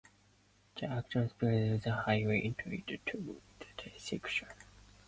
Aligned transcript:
This 0.73 0.89
action 0.89 1.29
separated 1.29 1.83
the 1.83 1.91
highway 1.91 2.39
into 2.43 2.71
its 2.73 2.91
two 3.05 3.39
present-day 3.59 3.93
sections. 3.99 4.51